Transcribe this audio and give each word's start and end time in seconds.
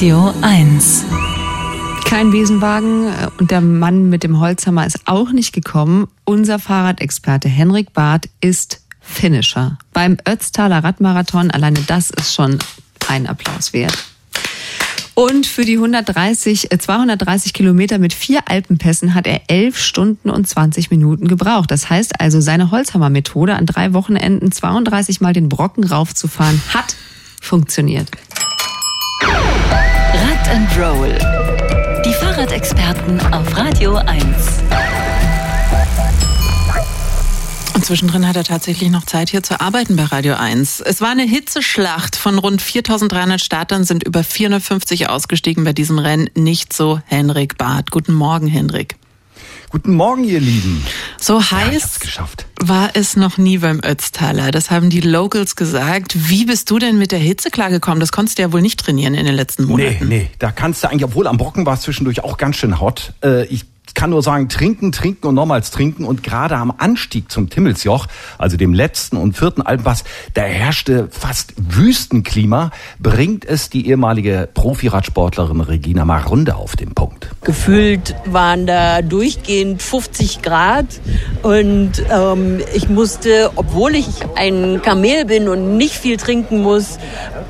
Radio 0.00 0.32
1. 0.40 1.04
Kein 2.06 2.30
Besenwagen 2.30 3.08
äh, 3.08 3.28
und 3.38 3.50
der 3.50 3.60
Mann 3.60 4.08
mit 4.08 4.22
dem 4.22 4.40
Holzhammer 4.40 4.86
ist 4.86 5.00
auch 5.04 5.30
nicht 5.30 5.52
gekommen. 5.52 6.08
Unser 6.24 6.58
Fahrradexperte 6.58 7.50
Henrik 7.50 7.92
Barth 7.92 8.30
ist 8.40 8.80
Finisher. 9.02 9.76
Beim 9.92 10.16
Ötztaler 10.26 10.82
Radmarathon, 10.82 11.50
alleine 11.50 11.80
das 11.86 12.08
ist 12.08 12.34
schon 12.34 12.58
ein 13.08 13.26
Applaus 13.26 13.74
wert. 13.74 13.92
Und 15.12 15.44
für 15.44 15.66
die 15.66 15.76
130, 15.76 16.70
230 16.78 17.50
äh, 17.50 17.52
Kilometer 17.52 17.98
mit 17.98 18.14
vier 18.14 18.48
Alpenpässen 18.48 19.14
hat 19.14 19.26
er 19.26 19.42
11 19.48 19.76
Stunden 19.76 20.30
und 20.30 20.48
20 20.48 20.90
Minuten 20.90 21.28
gebraucht. 21.28 21.70
Das 21.70 21.90
heißt 21.90 22.18
also, 22.22 22.40
seine 22.40 22.70
Holzhammer-Methode 22.70 23.54
an 23.54 23.66
drei 23.66 23.92
Wochenenden 23.92 24.50
32 24.50 25.20
Mal 25.20 25.34
den 25.34 25.50
Brocken 25.50 25.84
raufzufahren, 25.84 26.58
hat 26.72 26.96
funktioniert. 27.42 28.10
And 30.50 30.68
Roll. 30.76 31.16
Die 32.04 32.12
Fahrradexperten 32.12 33.20
auf 33.32 33.56
Radio 33.56 33.94
1. 33.94 34.26
Und 37.74 37.84
zwischendrin 37.84 38.26
hat 38.26 38.34
er 38.34 38.42
tatsächlich 38.42 38.90
noch 38.90 39.04
Zeit 39.04 39.30
hier 39.30 39.44
zu 39.44 39.60
arbeiten 39.60 39.94
bei 39.94 40.02
Radio 40.02 40.34
1. 40.34 40.80
Es 40.80 41.00
war 41.00 41.10
eine 41.10 41.22
Hitzeschlacht. 41.22 42.16
Von 42.16 42.36
rund 42.38 42.62
4300 42.62 43.40
Startern 43.40 43.84
sind 43.84 44.02
über 44.02 44.24
450 44.24 45.08
ausgestiegen 45.08 45.62
bei 45.62 45.72
diesem 45.72 46.00
Rennen. 46.00 46.28
Nicht 46.34 46.72
so 46.72 47.00
Henrik 47.06 47.56
Barth. 47.56 47.92
Guten 47.92 48.14
Morgen, 48.14 48.48
Henrik. 48.48 48.99
Guten 49.70 49.94
Morgen, 49.94 50.24
ihr 50.24 50.40
Lieben. 50.40 50.84
So 51.16 51.40
heiß 51.40 52.00
ja, 52.16 52.26
war 52.60 52.90
es 52.94 53.14
noch 53.14 53.38
nie 53.38 53.58
beim 53.58 53.80
Ötztaler. 53.84 54.50
Das 54.50 54.68
haben 54.68 54.90
die 54.90 55.00
Locals 55.00 55.54
gesagt. 55.54 56.28
Wie 56.28 56.44
bist 56.44 56.68
du 56.72 56.80
denn 56.80 56.98
mit 56.98 57.12
der 57.12 57.20
Hitze 57.20 57.50
klargekommen? 57.50 58.00
Das 58.00 58.10
konntest 58.10 58.38
du 58.38 58.42
ja 58.42 58.52
wohl 58.52 58.62
nicht 58.62 58.80
trainieren 58.80 59.14
in 59.14 59.26
den 59.26 59.34
letzten 59.36 59.66
Monaten. 59.66 60.08
Nee, 60.08 60.22
nee, 60.22 60.30
da 60.40 60.50
kannst 60.50 60.82
du 60.82 60.90
eigentlich, 60.90 61.04
obwohl 61.04 61.28
am 61.28 61.36
Brocken 61.36 61.66
war 61.66 61.74
es 61.74 61.82
zwischendurch 61.82 62.24
auch 62.24 62.36
ganz 62.36 62.56
schön 62.56 62.80
hot. 62.80 63.12
Äh, 63.22 63.46
ich 63.46 63.66
kann 63.94 64.10
nur 64.10 64.22
sagen, 64.22 64.48
trinken, 64.48 64.92
trinken 64.92 65.26
und 65.28 65.34
nochmals 65.34 65.70
trinken. 65.70 66.04
Und 66.04 66.22
gerade 66.22 66.56
am 66.56 66.72
Anstieg 66.76 67.30
zum 67.30 67.50
Timmelsjoch, 67.50 68.06
also 68.38 68.56
dem 68.56 68.74
letzten 68.74 69.16
und 69.16 69.36
vierten 69.36 69.62
Alpenpass, 69.62 70.04
da 70.34 70.42
herrschte 70.42 71.08
fast 71.10 71.54
Wüstenklima, 71.56 72.70
bringt 72.98 73.44
es 73.44 73.70
die 73.70 73.88
ehemalige 73.88 74.48
Profiradsportlerin 74.52 75.60
Regina 75.60 76.04
Marunde 76.04 76.56
auf 76.56 76.76
den 76.76 76.94
Punkt. 76.94 77.30
Gefühlt 77.42 78.14
waren 78.26 78.66
da 78.66 79.02
durchgehend 79.02 79.82
50 79.82 80.42
Grad 80.42 80.86
und 81.42 81.92
ähm, 82.10 82.60
ich 82.74 82.88
musste, 82.88 83.50
obwohl 83.56 83.94
ich 83.94 84.08
ein 84.36 84.80
Kamel 84.82 85.24
bin 85.24 85.48
und 85.48 85.76
nicht 85.76 85.94
viel 85.94 86.16
trinken 86.16 86.62
muss, 86.62 86.98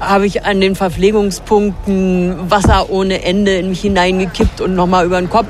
habe 0.01 0.27
ich 0.27 0.45
an 0.45 0.61
den 0.61 0.77
Verpflegungspunkten 0.77 2.51
Wasser 2.51 2.91
ohne 2.91 3.23
Ende 3.23 3.57
in 3.57 3.69
mich 3.69 3.81
hineingekippt 3.81 4.61
und 4.61 4.75
nochmal 4.75 5.07
über 5.07 5.21
den 5.21 5.31
Kopf. 5.31 5.49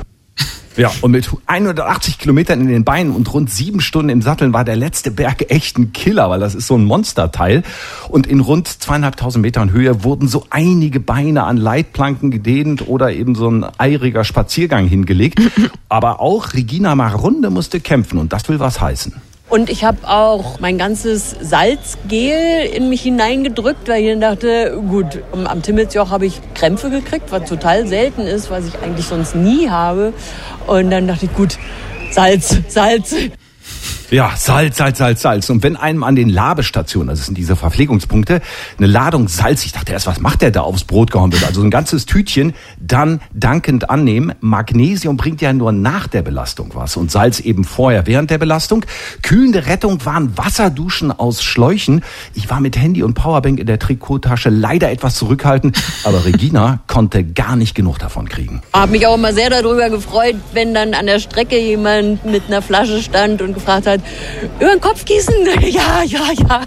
Ja, 0.77 0.91
und 1.01 1.11
mit 1.11 1.29
180 1.47 2.17
Kilometern 2.17 2.61
in 2.61 2.67
den 2.67 2.83
Beinen 2.83 3.13
und 3.13 3.31
rund 3.33 3.49
sieben 3.49 3.81
Stunden 3.81 4.09
im 4.09 4.21
Satteln 4.21 4.53
war 4.53 4.63
der 4.63 4.75
letzte 4.75 5.11
Berg 5.11 5.51
echt 5.51 5.77
ein 5.77 5.93
Killer, 5.93 6.29
weil 6.29 6.39
das 6.39 6.55
ist 6.55 6.67
so 6.67 6.75
ein 6.75 6.85
Monsterteil. 6.85 7.63
Und 8.09 8.27
in 8.27 8.39
rund 8.39 8.67
zweieinhalbtausend 8.67 9.41
Metern 9.41 9.71
Höhe 9.71 10.03
wurden 10.03 10.27
so 10.27 10.45
einige 10.49 10.99
Beine 10.99 11.43
an 11.43 11.57
Leitplanken 11.57 12.31
gedehnt 12.31 12.87
oder 12.87 13.11
eben 13.11 13.35
so 13.35 13.49
ein 13.49 13.65
eiriger 13.77 14.23
Spaziergang 14.23 14.87
hingelegt. 14.87 15.41
Aber 15.89 16.21
auch 16.21 16.53
Regina 16.53 16.95
Marunde 16.95 17.49
musste 17.49 17.79
kämpfen 17.79 18.17
und 18.17 18.31
das 18.31 18.47
will 18.47 18.59
was 18.59 18.79
heißen. 18.79 19.13
Und 19.51 19.69
ich 19.69 19.83
habe 19.83 20.07
auch 20.07 20.61
mein 20.61 20.77
ganzes 20.77 21.35
Salzgel 21.41 22.65
in 22.73 22.87
mich 22.87 23.01
hineingedrückt, 23.01 23.89
weil 23.89 24.01
ich 24.01 24.09
dann 24.09 24.21
dachte, 24.21 24.81
gut, 24.87 25.21
am 25.33 25.61
Timmelsjoch 25.61 26.09
habe 26.09 26.25
ich 26.25 26.39
Krämpfe 26.53 26.89
gekriegt, 26.89 27.33
was 27.33 27.49
total 27.49 27.85
selten 27.85 28.21
ist, 28.21 28.49
was 28.49 28.65
ich 28.65 28.79
eigentlich 28.79 29.07
sonst 29.07 29.35
nie 29.35 29.69
habe. 29.69 30.13
Und 30.67 30.89
dann 30.89 31.05
dachte 31.05 31.25
ich, 31.25 31.33
gut, 31.33 31.57
Salz, 32.11 32.59
Salz. 32.69 33.13
Ja, 34.11 34.33
Salz, 34.35 34.75
Salz, 34.75 34.97
Salz, 34.97 35.21
Salz. 35.21 35.49
Und 35.49 35.63
wenn 35.63 35.77
einem 35.77 36.03
an 36.03 36.17
den 36.17 36.27
Labestationen, 36.27 37.07
also 37.07 37.21
das 37.21 37.27
sind 37.27 37.37
diese 37.37 37.55
Verpflegungspunkte, 37.55 38.41
eine 38.77 38.87
Ladung 38.87 39.29
Salz, 39.29 39.63
ich 39.63 39.71
dachte 39.71 39.93
erst, 39.93 40.05
was 40.05 40.19
macht 40.19 40.41
der 40.41 40.51
da 40.51 40.59
aufs 40.63 40.83
Brot 40.83 41.11
gehauen 41.11 41.31
wird? 41.31 41.45
Also 41.45 41.61
ein 41.61 41.71
ganzes 41.71 42.05
Tütchen, 42.05 42.53
dann 42.77 43.21
dankend 43.33 43.89
annehmen. 43.89 44.33
Magnesium 44.41 45.15
bringt 45.15 45.39
ja 45.39 45.53
nur 45.53 45.71
nach 45.71 46.07
der 46.07 46.23
Belastung 46.23 46.71
was 46.73 46.97
und 46.97 47.09
Salz 47.09 47.39
eben 47.39 47.63
vorher, 47.63 48.05
während 48.05 48.31
der 48.31 48.37
Belastung. 48.37 48.85
Kühlende 49.21 49.65
Rettung 49.67 50.03
waren 50.03 50.37
Wasserduschen 50.37 51.13
aus 51.13 51.41
Schläuchen. 51.41 52.03
Ich 52.33 52.49
war 52.49 52.59
mit 52.59 52.75
Handy 52.75 53.03
und 53.03 53.13
Powerbank 53.13 53.61
in 53.61 53.65
der 53.65 53.79
Trikottasche 53.79 54.49
leider 54.49 54.91
etwas 54.91 55.15
zurückhaltend, 55.15 55.81
aber 56.03 56.25
Regina 56.25 56.81
konnte 56.87 57.23
gar 57.23 57.55
nicht 57.55 57.75
genug 57.75 57.99
davon 57.99 58.27
kriegen. 58.27 58.61
Habe 58.73 58.91
mich 58.91 59.07
auch 59.07 59.15
immer 59.15 59.31
sehr 59.31 59.49
darüber 59.49 59.89
gefreut, 59.89 60.35
wenn 60.51 60.73
dann 60.73 60.95
an 60.95 61.05
der 61.05 61.19
Strecke 61.19 61.57
jemand 61.57 62.25
mit 62.25 62.43
einer 62.47 62.61
Flasche 62.61 63.01
stand 63.01 63.41
und 63.41 63.53
gefragt 63.53 63.87
hat, 63.87 64.00
über 64.59 64.71
den 64.71 64.81
Kopf 64.81 65.05
gießen? 65.05 65.33
Ja, 65.61 66.03
ja, 66.03 66.19
ja. 66.37 66.61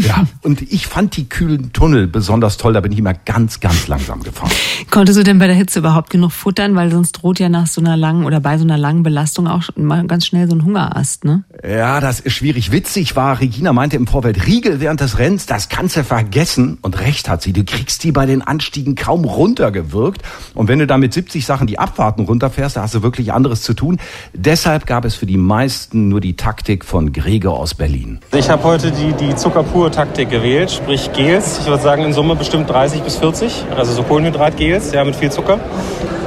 Ja, 0.00 0.26
und 0.42 0.62
ich 0.62 0.86
fand 0.86 1.16
die 1.16 1.28
kühlen 1.28 1.72
Tunnel 1.72 2.06
besonders 2.06 2.56
toll. 2.56 2.72
Da 2.72 2.80
bin 2.80 2.92
ich 2.92 2.98
immer 2.98 3.14
ganz, 3.14 3.60
ganz 3.60 3.86
langsam 3.86 4.22
gefahren. 4.22 4.50
Konntest 4.90 5.18
du 5.18 5.22
denn 5.22 5.38
bei 5.38 5.46
der 5.46 5.54
Hitze 5.54 5.78
überhaupt 5.80 6.10
genug 6.10 6.32
futtern? 6.32 6.74
Weil 6.74 6.90
sonst 6.90 7.12
droht 7.12 7.38
ja 7.38 7.48
nach 7.48 7.66
so 7.66 7.80
einer 7.80 7.96
langen 7.96 8.24
oder 8.24 8.40
bei 8.40 8.58
so 8.58 8.64
einer 8.64 8.78
langen 8.78 9.02
Belastung 9.02 9.46
auch 9.46 9.64
mal 9.76 10.06
ganz 10.06 10.26
schnell 10.26 10.48
so 10.48 10.56
ein 10.56 10.64
Hungerast, 10.64 11.24
ne? 11.24 11.44
Ja, 11.62 12.00
das 12.00 12.20
ist 12.20 12.32
schwierig. 12.32 12.72
Witzig 12.72 13.16
war, 13.16 13.40
Regina 13.40 13.72
meinte 13.72 13.96
im 13.96 14.06
Vorfeld, 14.06 14.46
Riegel 14.46 14.80
während 14.80 15.00
des 15.00 15.18
Rennens, 15.18 15.46
das 15.46 15.68
kannst 15.68 15.96
du 15.96 16.04
vergessen. 16.04 16.78
Und 16.80 16.98
recht 17.00 17.28
hat 17.28 17.42
sie. 17.42 17.52
Du 17.52 17.64
kriegst 17.64 18.02
die 18.04 18.12
bei 18.12 18.26
den 18.26 18.42
Anstiegen 18.42 18.94
kaum 18.94 19.24
runtergewirkt. 19.24 20.22
Und 20.54 20.68
wenn 20.68 20.78
du 20.78 20.86
da 20.86 20.98
mit 20.98 21.12
70 21.12 21.44
Sachen 21.44 21.66
die 21.66 21.78
Abfahrten 21.78 22.24
runterfährst, 22.24 22.76
da 22.76 22.82
hast 22.82 22.94
du 22.94 23.02
wirklich 23.02 23.32
anderes 23.32 23.62
zu 23.62 23.74
tun. 23.74 23.98
Deshalb 24.32 24.86
gab 24.86 25.04
es 25.04 25.14
für 25.14 25.26
die 25.26 25.36
meisten 25.36 26.08
nur 26.08 26.20
die 26.20 26.36
Taktik 26.36 26.77
von 26.84 27.12
Gregor 27.12 27.58
aus 27.58 27.74
Berlin. 27.74 28.20
Ich 28.34 28.50
habe 28.50 28.62
heute 28.64 28.90
die, 28.90 29.12
die 29.12 29.34
Zuckerpur-Taktik 29.34 30.30
gewählt, 30.30 30.70
sprich 30.70 31.12
Gels. 31.12 31.58
Ich 31.60 31.66
würde 31.66 31.82
sagen 31.82 32.04
in 32.04 32.12
Summe 32.12 32.36
bestimmt 32.36 32.70
30 32.70 33.02
bis 33.02 33.16
40, 33.16 33.64
also 33.76 33.92
so 33.92 34.02
Kohlenhydrat-Gels, 34.02 34.92
ja, 34.92 35.04
mit 35.04 35.16
viel 35.16 35.30
Zucker. 35.30 35.58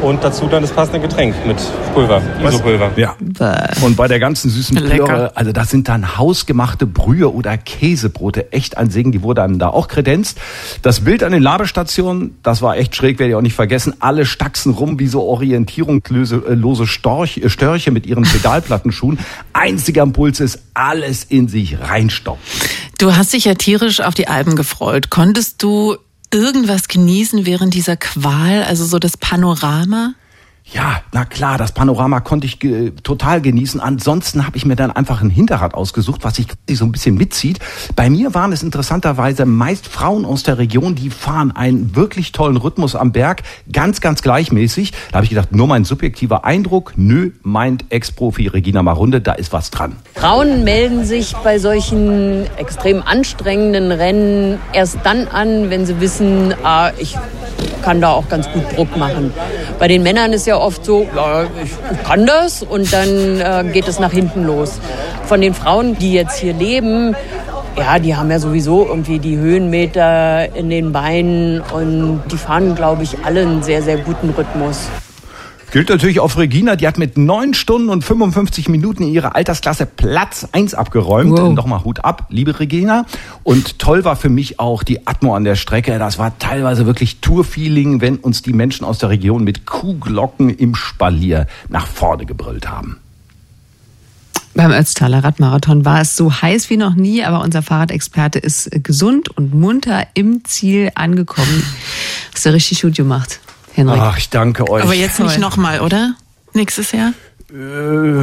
Und 0.02 0.24
dazu 0.24 0.48
dann 0.48 0.64
das 0.64 0.72
passende 0.72 1.00
Getränk 1.00 1.36
mit 1.46 1.58
Pulver, 1.94 2.22
Isopulver. 2.44 2.92
Ja. 2.96 3.16
Und 3.82 3.96
bei 3.96 4.08
der 4.08 4.20
ganzen 4.20 4.50
süßen 4.50 4.76
Plöre, 4.78 5.36
also 5.36 5.52
das 5.52 5.70
sind 5.70 5.88
dann 5.88 6.18
hausgemachte 6.18 6.88
Brühe 6.88 7.32
oder 7.32 7.58
Käsebrote. 7.58 8.52
Echt 8.52 8.78
ein 8.78 8.90
Segen, 8.90 9.12
die 9.12 9.22
wurde 9.22 9.42
dann 9.42 9.60
da 9.60 9.70
auch 9.70 9.88
kredenzt. 9.88 10.40
Das 10.82 11.02
Bild 11.02 11.24
an 11.24 11.32
den 11.32 11.44
Labestationen, 11.44 12.38
das 12.42 12.62
war 12.62 12.78
echt 12.78 12.96
schräg, 12.96 13.20
werde 13.20 13.32
ich 13.32 13.36
auch 13.36 13.42
nicht 13.42 13.56
vergessen. 13.56 13.94
Alle 14.00 14.26
stacksen 14.26 14.74
rum 14.74 15.00
wie 15.00 15.08
so 15.08 15.22
orientierungslose 15.22 16.88
Storch, 16.88 17.38
äh, 17.38 17.50
Störche 17.50 17.92
mit 17.92 18.08
ihren 18.08 18.24
Pedalplattenschuhen. 18.24 19.20
Einziger 19.54 20.04
Impuls 20.04 20.40
ist, 20.40 20.64
alles 20.74 21.24
in 21.26 21.48
sich 21.48 21.80
reinstopfen. 21.80 22.42
Du 22.98 23.16
hast 23.16 23.34
dich 23.34 23.46
ja 23.46 23.54
tierisch 23.54 24.02
auf 24.02 24.14
die 24.14 24.28
Alben 24.28 24.56
gefreut. 24.56 25.10
Konntest 25.10 25.62
du 25.64 25.98
irgendwas 26.34 26.88
genießen 26.88 27.46
während 27.46 27.74
dieser 27.74 27.98
Qual, 27.98 28.64
also 28.64 28.86
so 28.86 29.00
das 29.00 29.18
Panorama? 29.18 30.14
Ja, 30.64 31.02
na 31.12 31.26
klar, 31.26 31.58
das 31.58 31.74
Panorama 31.74 32.20
konnte 32.20 32.46
ich 32.46 32.60
ge 32.60 32.92
total 33.04 33.42
genießen. 33.42 33.82
Ansonsten 33.82 34.46
habe 34.46 34.58
ich 34.58 34.66
mir 34.66 34.76
dann 34.76 34.92
einfach 34.92 35.22
ein 35.22 35.30
Hinterrad 35.30 35.74
ausgesucht, 35.74 36.24
was 36.24 36.36
sich 36.36 36.48
so 36.70 36.86
ein 36.86 36.92
bisschen 36.92 37.16
mitzieht. 37.16 37.60
Bei 37.96 38.10
mir 38.10 38.34
waren 38.34 38.54
es 38.54 38.64
interessanterweise 38.64 39.46
meist 39.46 39.88
Frauen 39.88 40.24
aus 40.24 40.44
der 40.44 40.60
Region, 40.60 40.96
die 40.96 41.10
fahren 41.10 41.52
einen 41.52 41.96
wirklich 41.96 42.32
tollen 42.32 42.58
Rhythmus 42.58 42.96
am 42.96 43.12
Berg, 43.12 43.44
ganz, 43.72 44.00
ganz 44.02 44.22
gleichmäßig. 44.22 44.94
Da 45.12 45.16
habe 45.16 45.26
ich 45.26 45.32
gedacht, 45.32 45.52
nur 45.52 45.68
mein 45.68 45.84
subjektiver 45.84 46.46
Eindruck. 46.46 46.94
Nö, 46.96 47.32
meint 47.42 47.86
Ex-Profi 47.90 48.48
Regina 48.48 48.82
Marunde, 48.84 49.20
da 49.20 49.34
ist 49.34 49.52
was 49.52 49.72
dran. 49.72 49.96
Frauen 50.14 50.64
melden 50.64 51.04
sich 51.04 51.36
bei 51.44 51.60
solchen 51.60 52.46
extrem 52.58 53.02
anstrengenden 53.02 53.92
Rennen 53.92 54.60
erst 54.74 55.00
dann 55.04 55.28
an, 55.28 55.70
wenn 55.70 55.86
sie 55.86 56.00
wissen, 56.00 56.54
ah, 56.64 56.92
ich 56.98 57.18
kann 57.82 58.02
da 58.02 58.12
auch 58.12 58.28
ganz 58.30 58.50
gut 58.52 58.64
Druck 58.76 58.96
machen. 58.98 59.34
Bei 59.80 59.88
den 59.88 60.04
Männern 60.04 60.34
ist 60.34 60.48
ja 60.48 60.58
oft 60.58 60.86
so, 60.86 61.08
ja, 61.16 61.44
ich 61.64 62.04
kann 62.04 62.26
das 62.26 62.64
und 62.64 62.92
dann 62.94 63.40
äh, 63.40 63.72
geht 63.72 63.88
es 63.88 64.00
nach 64.00 64.12
hinten 64.12 64.46
los. 64.46 64.80
Von 65.26 65.42
den 65.42 65.54
Frauen, 65.54 65.98
die 65.98 66.14
jetzt 66.14 66.38
hier 66.40 66.54
leben, 66.54 67.16
ja, 67.78 68.00
die 68.00 68.16
haben 68.16 68.30
ja 68.30 68.40
sowieso 68.40 68.86
irgendwie 68.86 69.20
die 69.20 69.38
Höhenmeter 69.38 70.54
in 70.56 70.70
den 70.70 70.92
Beinen 70.92 71.62
und 71.62 72.24
die 72.32 72.38
fahren, 72.38 72.76
glaube 72.76 73.04
ich, 73.04 73.18
alle 73.24 73.42
einen 73.42 73.64
sehr, 73.64 73.82
sehr 73.82 73.98
guten 73.98 74.30
Rhythmus. 74.32 74.90
Gilt 75.72 75.88
natürlich 75.88 76.20
auf 76.20 76.38
Regina, 76.38 76.76
die 76.76 76.86
hat 76.86 76.98
mit 76.98 77.18
9 77.18 77.54
Stunden 77.54 77.88
und 77.88 78.04
55 78.04 78.68
Minuten 78.68 79.04
in 79.04 79.10
ihrer 79.10 79.38
Altersklasse 79.38 79.86
Platz 79.86 80.46
1 80.52 80.74
abgeräumt. 80.74 81.32
Wow. 81.32 81.54
Nochmal 81.54 81.86
Hut 81.86 82.04
ab, 82.04 82.26
liebe 82.28 82.60
Regina. 82.60 83.06
Und 83.44 83.80
toll 83.80 84.04
war 84.04 84.18
für 84.18 84.28
mich 84.28 84.60
auch 84.60 84.84
die 84.84 85.08
Atmo 85.08 85.34
an 85.34 85.46
der 85.46 85.56
Strecke. 85.56 85.98
Das 85.98 86.18
war 86.18 86.38
teilweise 86.40 86.86
wirklich 86.86 87.22
Tourfeeling, 87.22 88.02
wenn 88.02 88.18
uns 88.18 88.42
die 88.42 88.52
Menschen 88.52 88.84
aus 88.84 88.98
der 88.98 89.08
Region 89.08 89.46
mit 89.46 89.66
Kuhglocken 89.66 90.50
im 90.50 90.76
Spalier 90.76 91.48
nach 91.70 91.88
vorne 91.88 92.26
gebrüllt 92.26 92.68
haben. 92.70 92.98
Beim 94.54 94.74
Ötztaler 94.74 95.24
Radmarathon 95.24 95.86
war 95.86 96.02
es 96.02 96.18
so 96.18 96.34
heiß 96.34 96.70
wie 96.70 96.76
noch 96.76 96.96
nie, 96.96 97.24
aber 97.24 97.40
unser 97.40 97.62
Fahrradexperte 97.62 98.40
ist 98.40 98.70
gesund 98.84 99.30
und 99.30 99.54
munter 99.54 100.06
im 100.16 100.44
Ziel 100.44 100.92
angekommen. 100.96 101.64
Hast 102.34 102.46
du 102.46 102.52
richtig 102.52 102.82
gut 102.82 102.96
gemacht. 102.96 103.40
Henrik. 103.74 104.00
Ach, 104.02 104.18
ich 104.18 104.30
danke 104.30 104.70
euch. 104.70 104.84
Aber 104.84 104.94
jetzt 104.94 105.20
nicht 105.20 105.40
nochmal, 105.40 105.82
oder? 105.82 106.14
Nächstes 106.54 106.92
Jahr? 106.92 107.14
Äh, 107.54 107.56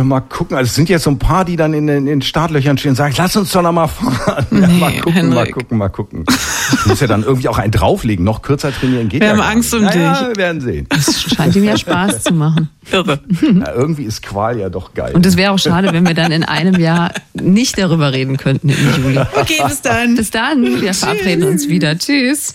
mal 0.05 0.21
gucken. 0.21 0.56
Also 0.56 0.69
es 0.69 0.75
sind 0.75 0.89
jetzt 0.89 1.03
so 1.05 1.11
ein 1.11 1.19
paar, 1.19 1.45
die 1.45 1.56
dann 1.56 1.75
in 1.75 1.87
den, 1.87 1.99
in 1.99 2.06
den 2.06 2.23
Startlöchern 2.23 2.79
stehen 2.79 2.91
und 2.93 2.97
sagen, 2.97 3.15
lass 3.19 3.37
uns 3.37 3.53
doch 3.53 3.61
noch 3.61 3.73
mal 3.73 3.87
fahren. 3.87 4.47
Ja, 4.59 4.67
Nee, 4.67 4.79
mal 4.79 4.93
gucken, 5.00 5.29
mal 5.29 5.37
Henrik. 5.37 5.55
gucken, 5.55 5.79
mal 5.79 5.89
gucken. 5.91 6.25
Ich 6.73 6.87
muss 6.87 7.00
ja 7.00 7.06
dann 7.06 7.23
irgendwie 7.25 7.49
auch 7.49 7.59
einen 7.59 7.71
drauflegen. 7.71 8.25
Noch 8.25 8.41
kürzer 8.41 8.73
trainieren 8.73 9.11
geht 9.11 9.21
Wir 9.21 9.27
ja 9.29 9.33
haben 9.35 9.41
gar 9.41 9.50
Angst 9.50 9.73
nicht. 9.75 9.81
um 9.81 9.87
naja, 9.87 10.12
dich. 10.19 10.29
wir 10.29 10.37
werden 10.37 10.61
sehen. 10.62 10.87
Es 10.89 11.23
scheint 11.23 11.55
ihm 11.56 11.65
ja 11.65 11.77
Spaß 11.77 12.25
zu 12.25 12.33
machen. 12.33 12.71
Irre. 12.91 13.21
Ja, 13.43 13.73
irgendwie 13.75 14.05
ist 14.05 14.23
Qual 14.23 14.59
ja 14.59 14.71
doch 14.71 14.95
geil. 14.95 15.12
Und 15.15 15.27
es 15.27 15.37
wäre 15.37 15.53
auch 15.53 15.59
schade, 15.59 15.93
wenn 15.93 16.06
wir 16.06 16.15
dann 16.15 16.33
in 16.33 16.45
einem 16.45 16.81
Jahr 16.81 17.12
nicht 17.35 17.77
darüber 17.79 18.12
reden 18.15 18.39
könnten 18.39 18.71
im 18.71 18.77
Juli. 19.05 19.19
Okay, 19.35 19.61
bis 19.67 19.83
dann. 19.83 20.15
Bis 20.17 20.31
dann, 20.31 20.81
wir 20.81 20.95
verabreden 20.95 21.45
uns 21.47 21.69
wieder. 21.69 21.99
Tschüss. 21.99 22.55